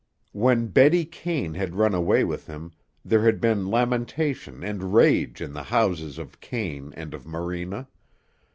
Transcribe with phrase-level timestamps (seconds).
[0.33, 2.71] When Betty Kane had run away with him,
[3.05, 7.87] there had been lamentation and rage in the houses of Kane and of Morena.